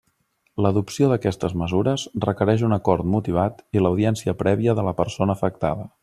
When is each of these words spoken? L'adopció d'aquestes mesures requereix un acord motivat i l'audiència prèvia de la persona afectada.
L'adopció 0.65 1.09
d'aquestes 1.11 1.53
mesures 1.63 2.05
requereix 2.25 2.63
un 2.69 2.73
acord 2.79 3.07
motivat 3.19 3.61
i 3.79 3.83
l'audiència 3.87 4.35
prèvia 4.45 4.75
de 4.81 4.87
la 4.93 4.99
persona 5.05 5.37
afectada. 5.41 5.91